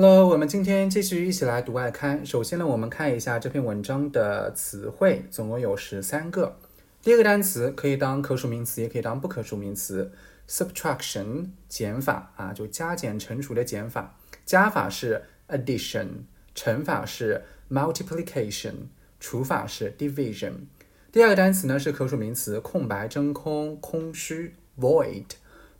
[0.00, 2.24] Hello，我们今天继续一起来读外刊。
[2.24, 6.56] 首先呢，我们看一下这篇文章的词汇，总共有十三个。
[7.02, 10.12] 第一个单词可以当可数名词，也可以当不可数名词。
[10.48, 14.16] Subtraction 减法啊，就加减乘除的减法。
[14.46, 16.06] 加法是 addition，
[16.54, 18.74] 乘法是 multiplication，
[19.18, 20.52] 除法是 division。
[21.10, 25.24] 第二个单词呢是可数名词，空白、真空、空虚，void。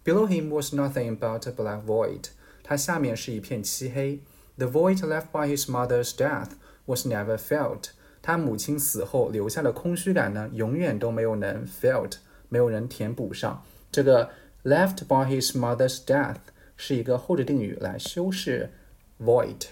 [0.05, 2.31] Below him was nothing but a black void。
[2.69, 4.21] 它下面是一片漆黑。
[4.59, 6.51] The void left by his mother's death
[6.85, 7.93] was never felt。
[8.21, 12.17] 他母亲死后留下的空虚感呢，永远都没有能 felt，
[12.51, 13.65] 没有人填补上。
[13.91, 14.29] 这个
[14.65, 16.37] left by his mother's death
[16.77, 18.71] 是一个后置定语来修饰
[19.19, 19.69] void。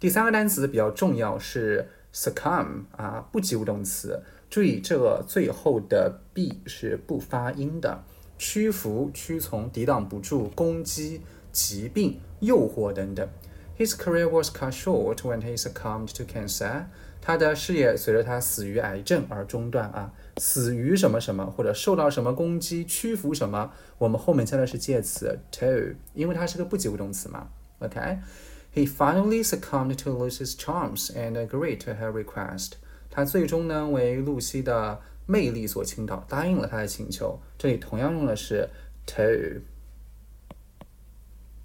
[0.00, 4.24] 第三个单词比较重要是 succumb 啊，不及物动词。
[4.48, 8.02] 注意这个最后的 b 是不发音的。
[8.36, 11.20] 屈服、屈从、抵挡不住、攻击。
[11.52, 13.28] 疾病、诱惑等等。
[13.78, 16.84] His career was cut short when he succumbed to cancer。
[17.22, 27.48] 他的事业随着他死于癌症而中断啊，死于什么什么或者受到什么攻击、屈服什么，我们后面加的是介词 to，因为它是个不及物动词嘛。
[27.80, 32.72] OK，he finally succumbed to Lucy's charms and agreed to her request。
[33.10, 37.38] 他最终呢为露西的魅力所倾倒，答应了他的请求。
[37.58, 38.68] 这里同样用的是
[39.06, 39.62] to。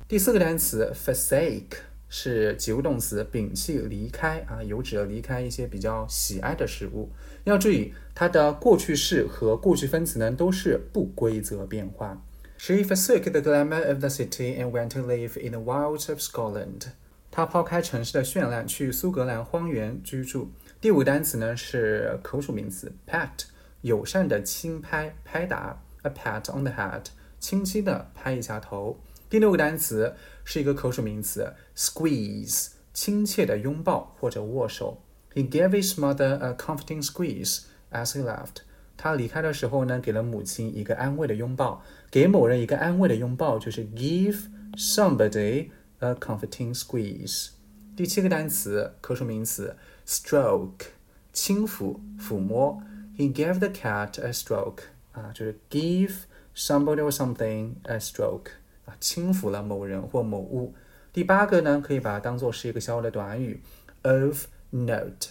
[0.07, 7.09] 第四个单词 forsake 是及物动词，摒弃、离开啊，有指离开一些比较喜爱的事物。
[7.45, 12.21] 要注意，它的过去式和过去分词呢都是不规则变化。
[12.59, 16.89] She forsook the glamour of the city and went to live in the wilds of Scotland。
[17.31, 20.51] 她抛开城市的绚烂，去苏格兰荒原居住。
[20.79, 23.45] 第五个单词呢是可数名词 pat，
[23.81, 27.05] 友善的轻拍、拍打，a pat on the head，
[27.39, 28.99] 轻轻的拍一下头。
[29.28, 35.02] 第六个单词是一个可数名词，squeeze，亲切的拥抱或者握手。
[35.32, 38.62] He gave his mother a comforting squeeze as he left。
[38.96, 41.82] 他离开的时候呢，给了母亲一个安慰的拥抱。
[42.10, 45.70] 给某人一个安慰的拥抱就是 give somebody
[46.00, 47.50] a comforting squeeze。
[47.97, 49.76] 第七个单词可数名词，
[50.06, 50.88] stroke，
[51.32, 52.82] 轻抚、抚摸。
[53.16, 54.82] He gave the cat a stroke。
[55.12, 56.12] 啊，就是 give
[56.54, 58.50] somebody or something a stroke。
[58.85, 60.73] 啊，轻抚了某人或某物。
[61.12, 63.62] 第八个呢，可以把它当做是一个小的短语
[64.03, 65.29] ，of note。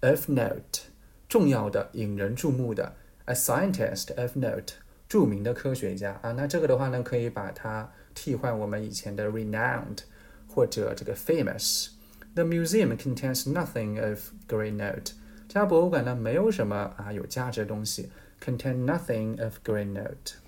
[0.00, 0.82] of note，
[1.28, 2.94] 重要的、引人注目的
[3.24, 4.74] ，a scientist of note，
[5.08, 6.32] 著名的科学家啊。
[6.32, 10.00] 那这个的话呢，可以把它替换我们以前的 renowned
[10.46, 11.88] 或者这个 famous。
[12.34, 15.12] The museum contains nothing of great note。
[15.48, 18.10] 这家博物馆呢，没有什么啊有价值的东西
[18.44, 20.43] ，contain nothing of great note。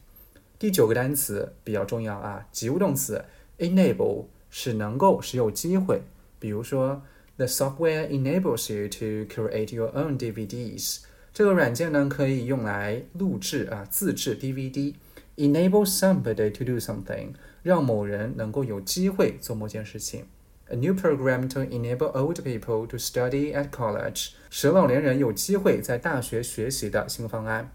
[0.59, 3.25] 第九个单词比较重要啊，及物动词
[3.59, 6.03] enable 是能够，是有机会。
[6.39, 7.03] 比如说
[7.37, 11.01] ，the software enables you to create your own DVDs。
[11.35, 14.95] 这个软件呢可以用来录制啊，自制 DVD。
[15.37, 20.25] Enable somebody to do something，让某人能够有机会做某件事情。
[20.69, 27.71] A new program to enable old people to study at college，使老年人有机会在大学学习的新方案。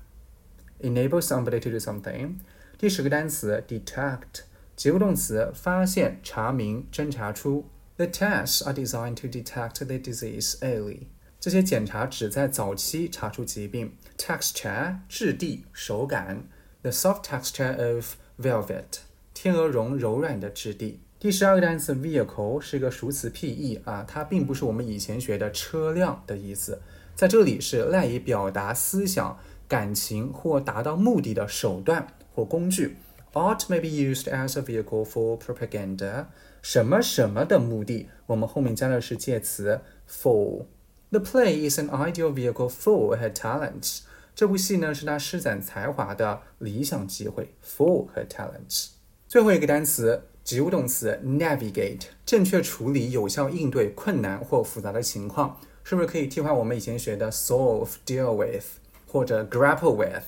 [0.79, 2.37] Enable somebody to do something。
[2.81, 4.41] 第十个单词 detect，
[4.75, 7.63] 结构动词，发现、查明、侦查出。
[7.97, 11.01] The tests are designed to detect the disease early。
[11.39, 13.93] 这些检查旨在早期查出疾病。
[14.17, 16.47] Texture，质地、手感。
[16.81, 19.01] The soft texture of velvet，
[19.35, 21.01] 天鹅绒柔软的质地。
[21.19, 26.81] 第十二个单词 vehicle 是一个熟词 P-E 啊，它并不是我们以前学的车辆的意思，
[27.13, 29.37] 在这里是赖以表达思想、
[29.67, 32.07] 感情或达到目的的手段。
[32.33, 32.97] 或工具
[33.33, 36.25] ，art may be used as a vehicle for propaganda。
[36.61, 40.65] 什么什么的目的，我们后面加的是介词 for。
[41.09, 44.01] The play is an ideal vehicle for her talents。
[44.33, 48.91] 这部戏呢是她施展才华的理想机会 for her talents。
[49.27, 58.65] 最后一个单词，及物动词 navigate，正确处理、有效应对困难或复杂的情况，是不是可以替换我们以前学的 solve、deal with
[59.07, 60.23] 或者 grapple with？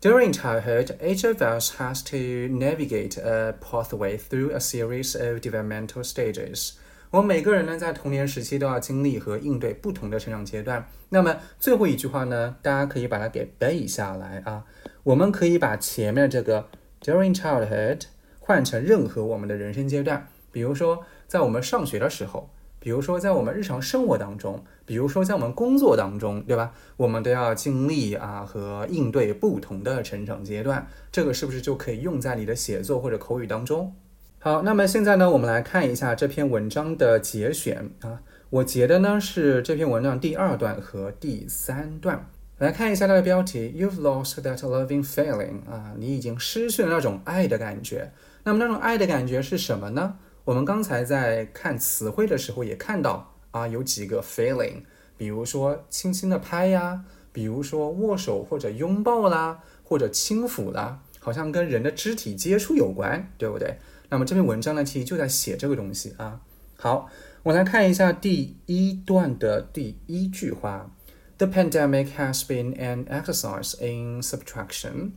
[0.00, 6.04] During childhood, each of us has to navigate a pathway through a series of developmental
[6.04, 6.74] stages.
[7.10, 10.88] 我们每个人呢，在童年时期都要经历和应对不同的成长阶段。
[11.08, 14.64] 那么最后一句话呢，大家可以把它给背下来啊。
[15.02, 16.68] 我们可以把前面这个
[17.02, 18.02] during childhood
[18.38, 22.48] 换成任何我们的人生阶段，比如说在我们上学的时候。
[22.88, 26.72] 比如说，在我们日常生活当中，比如说在我们工作当中，对吧？
[26.96, 33.94] 我们都要经历啊和应对不同的成长阶段，这个是不是就可以用在你的写作或者口语当中？
[34.38, 38.22] 好，那么现在呢，我们来看一下这篇文章的节选啊。
[38.48, 42.24] 我截的呢是这篇文章第二段和第三段。
[42.56, 48.10] 来看一下它的标题：You've lost that loving feeling 啊，你已经失去了那种爱的感觉。
[48.44, 50.16] 那么那种爱的感觉是什么呢？
[50.48, 54.80] 我们刚才在看词汇的时候也看到啊，有几个 feeling，
[55.18, 57.04] 比如说轻轻的拍呀，
[57.34, 63.76] 比如说握手或者拥抱啦，或者轻抚啦，好像跟人的肢体接触有关，对不对？
[64.08, 66.40] 那么这篇文章呢，其实就在写这个东西啊。
[66.76, 67.10] 好，
[67.42, 70.90] 我来看一下第一段的第一句话
[71.36, 75.10] ：The pandemic has been an exercise in subtraction。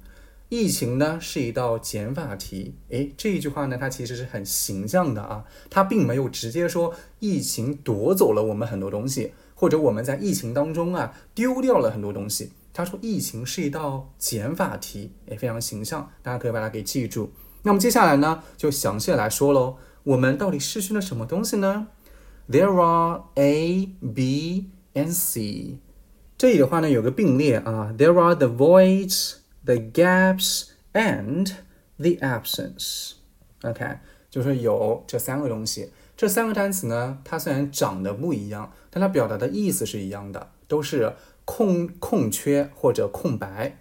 [0.51, 2.75] 疫情呢是一道减法题。
[2.89, 5.45] 诶，这一句话呢，它其实是很形象的啊。
[5.69, 12.51] 它并没有直接说疫情夺走了我们很多东西，或者我们在疫情当中啊丢掉了很多东西。
[12.74, 17.31] 他说疫情是一道减法题，也非常形象，大家可以把它给记住。
[17.63, 19.77] 那么接下来呢，就详细来说喽。
[20.03, 21.88] 我们到底失去了什么东西呢
[22.50, 25.77] ？There are A, B and C。
[26.38, 27.95] 这里的话呢，有个并列啊。
[27.98, 29.36] There are the voids,
[29.66, 31.54] the gaps and
[31.98, 33.13] the absence。
[33.63, 33.98] OK，
[34.30, 35.92] 就是有这三个东西。
[36.18, 41.13] 这三个单词呢，它虽然长得不一样，但它表达的意思是一样的，都是
[41.46, 43.78] 空空缺或者空白。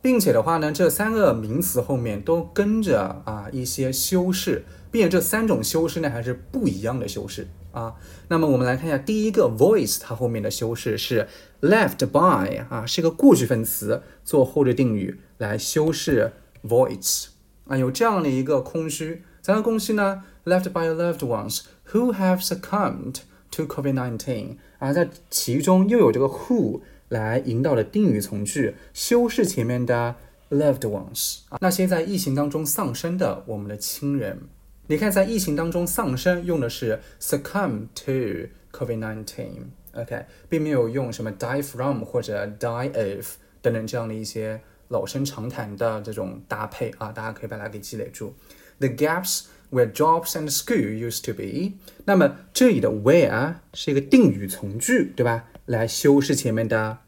[0.00, 7.96] 并且的话呢，这三个名词后面都跟着啊一些修饰，并且这三种修饰呢还是不一样的修饰啊。
[8.28, 11.26] 那么我们来看一下第一个 voice，它后面的修饰是
[11.62, 16.30] left by 啊，是个过去分词做后置定语来修饰
[16.62, 17.26] voice
[17.66, 19.24] 啊，有这样的一个空虚。
[19.42, 23.16] 三个空虚呢，left by loved ones who have succumbed
[23.50, 26.82] to COVID-19 啊，在其中又有这个 who。
[27.10, 30.16] 来引导的定语从句修饰前面的
[30.50, 34.40] loved ones 啊，那些在疫情当中丧生的我们的亲人。
[34.86, 48.34] 你看，在疫情当中丧生用的是 succumb to COVID-19，OK，并没有用什么 die from 或者 die of 等等这样的一些老生常谈的这种搭配啊，大家可以把它给积累住。
[48.78, 55.46] The gaps where jobs and school used to be，那么这里的 where 是一个定语从句，对吧？
[55.64, 56.98] 来修饰前面的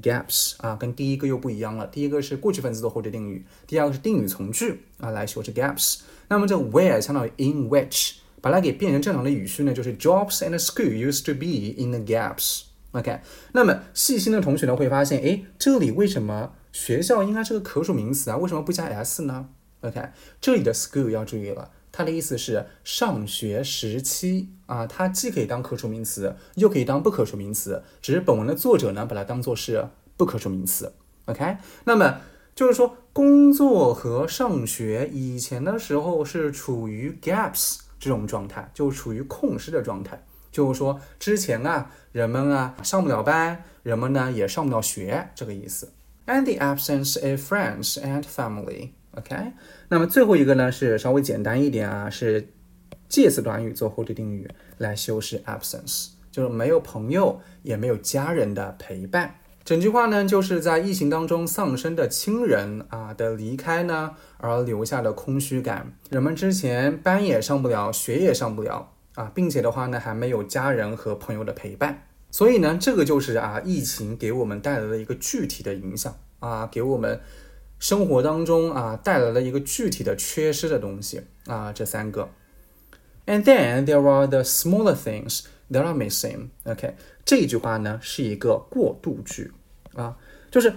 [0.00, 1.86] gaps 啊，跟第一个又不一样了。
[1.86, 6.00] 第一个是过去分词的后置定语，第二个是定语从句啊，来修饰 gaps。
[6.28, 12.62] 那么这 where 相当于 in which，把它给变成正常的语序呢，就是 jobs and school used to be in the gaps。
[12.92, 13.20] OK，
[13.52, 18.36] 那么细心的同学呢会发现，哎，这里为什么学校应该是个可数名词啊？
[18.36, 19.48] 为什么不加 s 呢
[19.80, 20.00] ？OK，
[20.40, 21.70] 这里的 school 要注意了。
[21.92, 27.82] 它的意思是上学时期啊，它既可以当可数名词，又可以当不可数名词。
[28.00, 29.86] 只是本文的作者呢，把它当做是
[30.16, 30.94] 不可数名词。
[31.26, 32.20] OK，那么
[32.54, 40.24] 就是说，工作和上学以前的时候是处于 gaps 这种状态，就处于空失的状态。
[40.50, 45.92] 就是说，之前啊，人们啊上不了班，人们呢也上不了学，这个意思。
[46.26, 48.90] And the absence of friends and family。
[49.14, 49.36] OK，
[49.90, 52.48] 那么最后一个呢是稍微简单一点啊，是
[53.10, 59.34] 介词短语做后置定语来修饰 absence，就是没有朋友也没有家人的陪伴。
[59.64, 65.92] 整句话呢就是在疫情当中丧生的亲人啊的离开呢而留下的空虚感。
[66.08, 72.06] 人们之前班也上不了，学也上不了啊，并且的话呢还没有家人和朋友的陪伴。
[72.30, 77.20] 所以呢这个就是啊疫情给我们带来的一个具体的影响啊，给我们。
[77.82, 82.28] 生活当中啊，带来了一个具体的缺失的东西啊，这三个。
[83.26, 86.50] And then there are the smaller things that are missing.
[86.62, 89.50] OK，这句话呢是一个过渡句
[89.94, 90.16] 啊，
[90.48, 90.72] 就是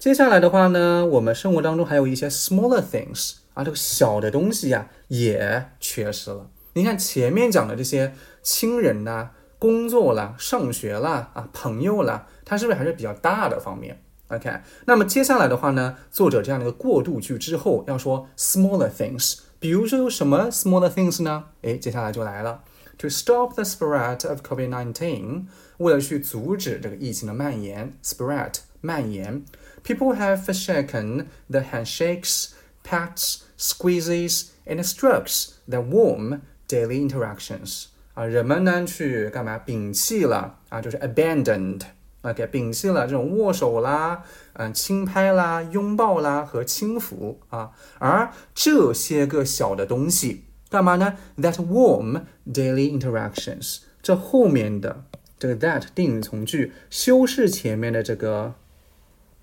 [0.00, 6.50] 接下来的话呢，我们生活当中还有一些 smaller things 啊，这个小的东西呀也缺失了。
[6.72, 8.12] 你看前面讲的这些
[8.42, 21.45] 亲人呐、工作啦、上学啦啊、朋友啦，它是不是还是比较大的方面 ？OK，那么接下来的话呢，作者这样的一个过渡句之后要说 smaller things，比如说有什么 smaller things 呢？
[21.61, 22.63] 诶，接下来就来了，
[22.97, 25.45] to stop the spread of COVID-19，
[25.77, 29.43] 为了去阻止这个疫情的蔓延，spread 蔓延，
[29.83, 32.49] people have shaken the handshakes,
[32.83, 37.85] pats, squeezes and strokes that warm daily interactions。
[38.13, 39.59] 啊，人们呢去干嘛？
[39.65, 41.81] 摒弃了啊，就是 abandoned。
[42.22, 55.04] OK，摒弃了这种握手啦、嗯轻拍啦、拥抱啦和轻抚啊，而这些个小的东西干嘛呢？That warm daily interactions，这后面的
[55.38, 58.54] 这个 that 定语从句修饰前面的这个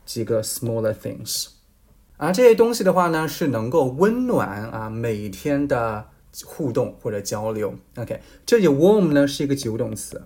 [0.05, 1.47] 几个 smaller things，
[2.17, 6.09] 而这些东西的话呢，是能够温暖啊每天的
[6.43, 7.73] 互动或者交流。
[7.95, 10.21] OK，这里 warm 呢是一个及物动词，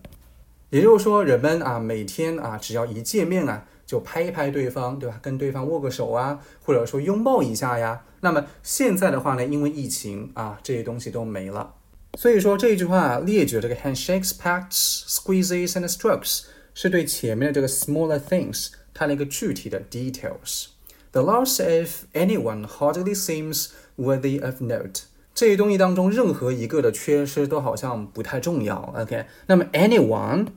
[0.70, 5.20] 也就是说人们啊每天啊只要一见面啊就拍一拍对方，对吧？
[5.22, 8.04] 跟对方握个手啊，或者说拥抱一下呀。
[8.22, 11.74] 那么现在的话呢，因为疫情啊这些东西都没了，
[12.18, 20.68] 所以说这一句话列举这个 handshakes, pats, squeezes and strokes 是对前面的这个 smaller things 它的一个具体的 details。
[21.12, 25.06] The loss of anyone hardly seems worthy of note。
[25.34, 28.94] 这些东西当中，任何一个的缺失都好像不太重要。
[28.96, 30.48] OK，那么 anyone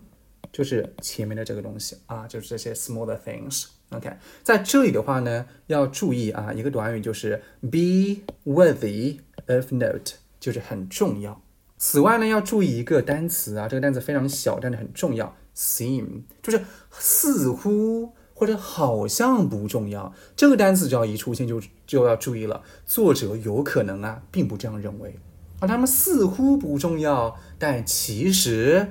[0.52, 3.66] 就是前面的这个东西啊，就是这些 smaller things。
[3.90, 4.10] OK，
[4.42, 9.18] 在这里的话呢，要注意啊，一个短语就是 be worthy
[9.48, 11.42] of note，就是很重要。
[11.78, 18.12] 此外呢，要注意一个单词啊，这个单词非常小，但是很重要，seem 就是似乎。
[18.34, 22.64] 或者好像不重要，这个单词只要一出现就就要注意了。
[22.84, 25.16] 作者有可能啊，并不这样认为，
[25.60, 28.88] 而他们似乎不重要，但其实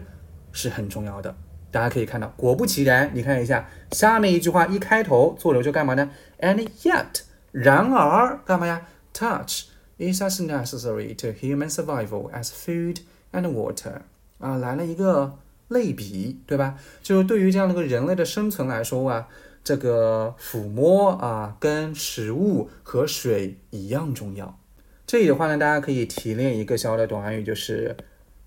[0.54, 1.36] 是很重要的。
[1.72, 6.10] 大家可以看到，果不其然，你看一下下面一句话一开头，作者就干嘛呢
[6.40, 9.66] ？And yet，然而干嘛呀？Touch
[9.98, 12.98] is as necessary to human survival as food
[13.32, 14.02] and water。
[14.40, 15.38] 啊，来了一个。
[15.72, 16.78] 类比，对吧？
[17.02, 19.26] 就是对于这样的一个人类的生存来说啊，
[19.64, 24.60] 这个抚摸啊，跟食物和水一样重要。
[25.08, 27.96] 这里的话呢，大家可以提炼一个小的短语，就是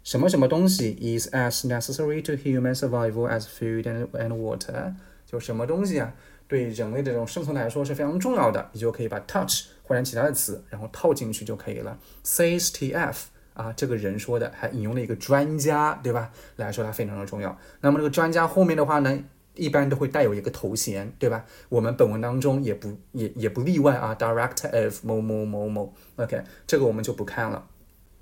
[0.04, 4.94] 什么什么东西 is as necessary to human survival as food and and water。
[5.26, 6.12] 就什么东西啊，
[6.46, 11.98] 对人类的这种生存来说是非常重要的，你就可以把 touch 换成其他的词，然后套进去就可以了。
[12.22, 13.30] Says T.F.
[13.54, 16.30] 啊，这个人说的，还引用了一个专家，对吧？
[16.56, 17.56] 来说它非常的重要。
[17.80, 19.18] 那么这个专家后面的话呢，
[19.54, 21.46] 一般都会带有一个头衔，对吧？
[21.68, 25.94] 我们本文当中也不也也不例外啊，Director of 某某某某。
[26.16, 27.66] OK，这个我们就不看了。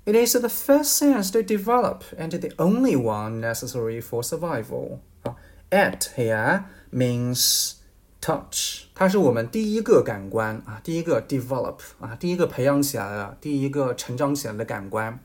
[0.04, 5.00] It is the first sense to develop and the only one necessary for survival.
[5.22, 5.36] 啊，
[5.70, 7.74] at here means
[8.20, 15.20] touch，它是我们第一个感官啊，第一个 develop 啊，第一个培养起来的，第一个成长起来的感官。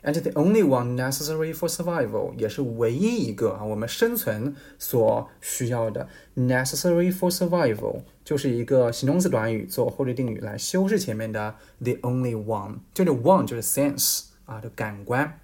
[0.00, 6.08] And the only one necessary for survival，也是唯一一个啊，我们生存所需要的。
[6.36, 15.40] Necessary for survival 就是一个形容词短语做后置定语来修饰前面的 the only one，这里 one 就是 sense 啊的感官。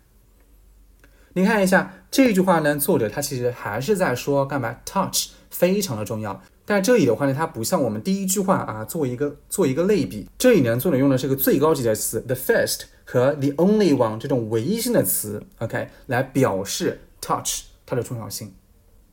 [1.32, 6.40] 你看一下这句话呢，作者他其实还是在说干嘛？Touch 非常的重要。
[6.64, 10.30] 但这里的话呢，它不像我们第一句话啊，做一个做一个类比。
[10.38, 18.53] 这里呢，作者用的是个最高级的词，the first 和 the only one 这种唯一性的词，OK，来表示 touch 它的重要性。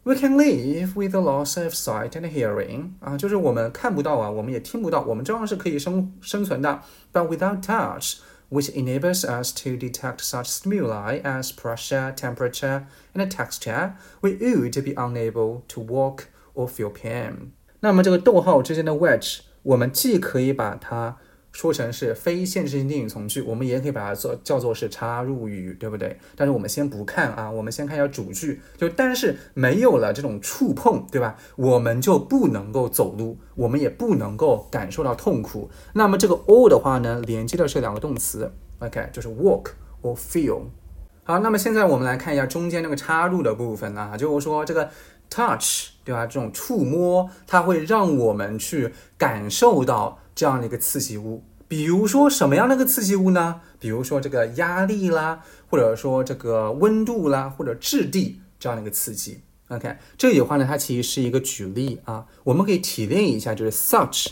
[0.02, 6.82] We can live with the loss of sight and hearing 啊，就是我们看不到啊，我们也听不到，我们照样是可以生生存的。
[7.12, 8.18] But without touch,
[8.48, 14.92] which enables us to detect such stimuli as pressure, temperature, and texture, we would be
[14.92, 17.50] unable to walk or feel pain。
[17.80, 21.16] 那么这个逗号之间的 which，我们既可以把它
[21.51, 26.17] 说成是非限制性定语从句，我们也可以把它做叫做是插入语，对不对？
[26.35, 28.61] 但是我们先不看啊，我们先看一下主句。
[28.77, 31.35] 就但是没有了这种触碰，对吧？
[31.55, 35.69] 我们就不能够走路，我们也不能够感受到痛苦。
[35.93, 40.61] 那么这个 or 的话呢，连接的是两个动词，OK，就是 walk or feel。
[41.23, 44.89] 好，那么现在我们来看一下中间那个插入的部分啊，就是说这个。
[45.33, 46.25] touch，对吧？
[46.25, 51.43] 这种触摸，它会让我们去感受到这样的一个刺激物。
[51.67, 53.61] 比如说什么样的一个刺激物呢？
[53.79, 59.41] 比如说这个压力啦，或者说这个温度啦，或者质地这样的一个刺激。
[59.69, 64.27] OK，这里的话呢，它其实是一个举例啊，我们可以提炼一下，就是 such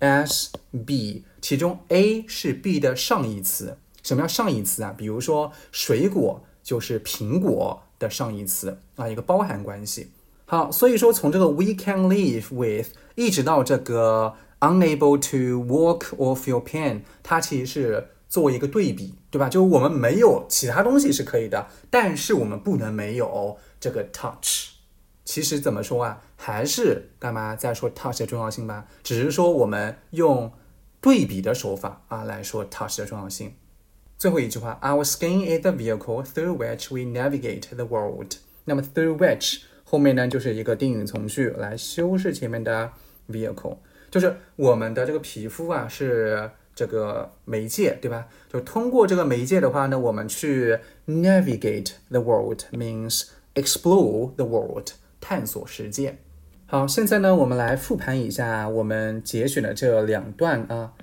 [0.00, 0.48] as
[0.86, 3.76] B，其中 A 是 B 的上一词。
[4.02, 4.94] 什么叫上一词啊？
[4.96, 7.82] 比如说水果就是苹果。
[8.00, 10.10] 的上一词啊，一个包含关系。
[10.46, 19.48] 好，所以说从这个 we can live with 一直到这个 unable to walk or feel pain，它其实是作为一个对比，对吧？
[19.48, 24.68] 就是我们没有其他东西是可以的，但是我们不能没有这个 touch。
[25.24, 28.86] 其实怎么说啊，还是干嘛在说 touch 的重要性吧？
[29.02, 30.52] 只是说我们用
[31.00, 33.54] 对比的手法啊来说 touch 的重要性。
[34.18, 38.34] 最后一句话，Our skin is the vehicle through which we navigate the world。
[38.64, 42.92] 那么 through which 后面呢就是一个定语从句来修饰前面的
[43.28, 43.78] vehicle，
[44.10, 48.26] 就是我们的这个皮肤啊是这个媒介，对吧？
[48.52, 54.88] 就通过这个媒介的话呢，我们去 navigate the world means explore the world，
[55.20, 56.18] 探索世界。
[56.66, 60.94] 好，现在呢我们来复盘一下我们节选的这两段啊。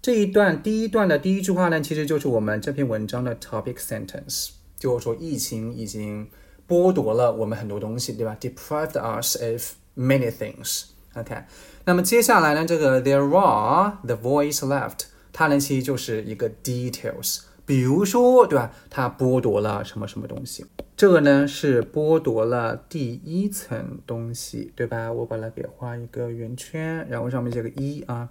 [0.00, 6.28] 这一段第一段的第一句话呢，其实就是我们这篇文章的 topic sentence，就是说疫情已经
[6.68, 10.84] 剥夺了我们很多东西，对吧？deprived us of many things。
[11.14, 11.44] OK，
[11.84, 17.40] 那么接下来呢，这个 there are the voice left，它呢其实就是一个 details。
[17.66, 18.72] 比如说，对吧？
[18.88, 20.64] 它剥夺了什么什么东西？
[20.96, 25.12] 这个呢是剥夺了第一层东西，对吧？
[25.12, 28.30] 我把它给画一个圆圈，然后上面写个一啊。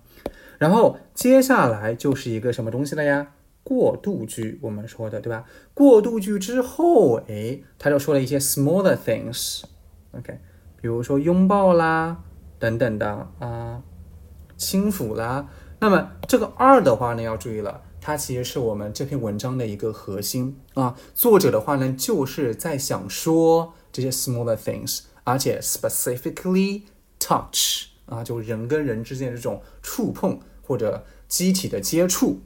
[0.57, 3.27] 然后接下来就是一个什么东西了呀？
[3.61, 5.45] 过渡句，我们说的，对吧？
[5.75, 10.39] 过渡句之后，哎，他就说了一些 smaller things，OK，
[10.81, 12.23] 比如说拥抱啦，
[12.59, 13.81] 等等的啊，
[14.57, 15.47] 轻抚啦。
[15.79, 17.81] 那么这个二的话呢，要注意了。
[17.99, 20.95] 它其实是我们这篇文章的一个核心啊。
[21.13, 26.83] 作者的话呢，就是在想说这些 smaller things，而且 specifically
[27.19, 32.39] touch 啊，就人跟人之间这种触碰或者机体的接触。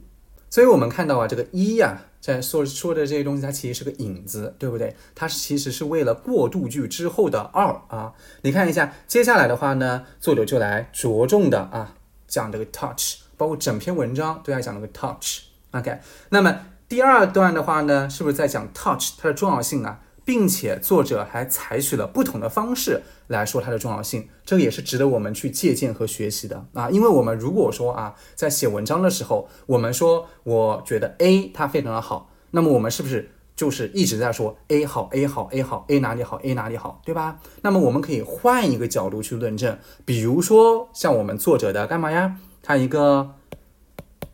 [0.52, 4.94] 所以我们看到啊，这个一呀，在说说的这些东西，它其实是个引子，对不对？
[5.14, 8.12] 它其实是为了过渡句之后的二啊。
[8.42, 11.94] 你看一下，接下来的话呢，作者就来着重的啊
[12.28, 15.44] 讲这个 touch，包括整篇文章都要讲这个 touch。
[15.70, 16.54] OK，那么
[16.86, 20.00] 第二段的话呢，是不是在讲 touch 它的重要性啊？
[20.24, 26.90] 并且作者还采取了不同的方式来说它的重要性，这个也是值得我们去借鉴和学习的啊。
[26.90, 37.38] 因为我们如果说啊，在写文章的时候，我们说我觉得 A 它非常的好，那么我们是不是就是一直在说 A 好，A 好，A 好，A 哪里好，A 哪里好，对吧？
[37.62, 42.36] 那么我们可以换一个角度去论证，比如说像我们作者的干嘛呀？
[42.62, 43.34] 他一个。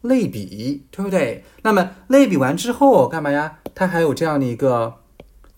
[0.02, 1.44] 类比，对不对？
[1.62, 3.58] 那么类比完之后干嘛呀？
[3.74, 4.94] 它还有这样的一个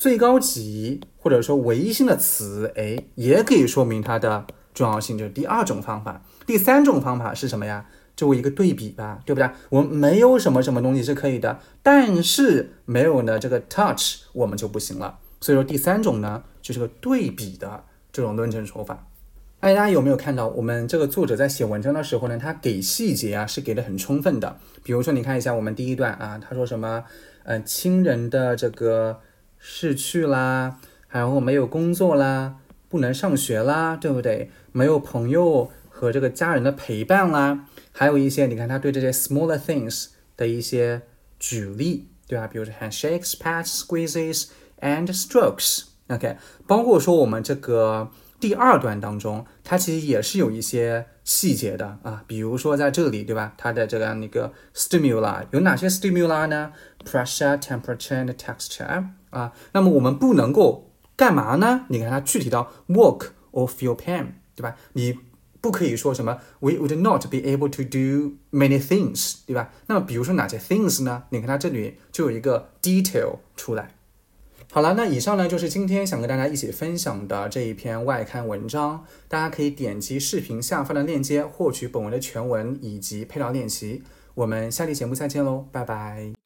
[0.00, 6.24] 最高级或者说唯一性的词，哎，也可以说明它的重要性，就是第二种方法。
[6.46, 7.84] 第三种方法是什么呀？
[8.16, 9.50] 作为一个对比吧，对不对？
[9.68, 15.18] 我们没有什么什么东西是可以的，但是没有呢这个 touch 我们就不行了。
[15.38, 19.06] 所以说第三种呢就是个对比的这种论证手法。
[19.60, 22.38] 哎，大家有没有看到我们这个作者在写文章的时候呢？
[22.38, 24.56] 他给细节啊是给的很充分的。
[24.82, 27.04] 比如说，你看一下我们第一段啊，他说什么？
[27.42, 29.18] 呃，亲人的这个
[29.60, 32.56] 逝去啦，然后没有工作啦，
[32.88, 34.50] 不能上学啦，对不对？
[34.72, 41.02] 没有朋友和这个家人的陪伴啦，还有一些，你看他对这些 smaller things 的一些
[41.38, 42.48] 举例，对吧？
[42.48, 44.46] 比如说 handshakes, pats, squeezes
[44.80, 45.84] and strokes。
[46.08, 48.10] OK，包括说我们这个。
[48.40, 53.54] 第二段当中，它其实也是有一些细节的啊，比如说在这里，对吧？
[53.56, 56.72] 它的这样一个 stimuli 有哪些 stimuli 呢
[57.04, 59.52] ？pressure, temperature and texture 啊。
[59.70, 61.86] 那么我们不能够干嘛呢？
[61.88, 64.74] 你看它具体到 work or feel pain，对吧？
[64.94, 65.20] 你
[65.60, 69.70] 不可以说什么 we would not be able to do many things，对吧？
[69.86, 71.22] 那么比如说哪些 things 呢？
[71.30, 73.94] 你看它这里就有一个 detail 出来。
[74.72, 84.02] 好了，那以上呢就是今天想跟大家一起分享的这一篇外刊文章，大家可以点击视频下方的链接获取本文的全文以及配套练习。
[84.34, 86.39] 我们下期节目再见喽，拜拜。